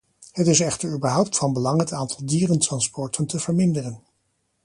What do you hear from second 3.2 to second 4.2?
te verminderen.